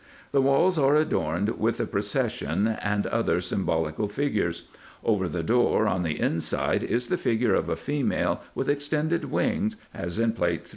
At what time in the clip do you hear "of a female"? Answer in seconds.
7.53-8.41